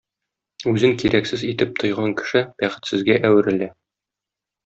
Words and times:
Үзен 0.69 0.95
кирәксез 1.03 1.43
итеп 1.49 1.75
тойган 1.83 2.15
кеше 2.23 2.43
бәхетсезгә 2.63 3.21
әверелә. 3.31 3.71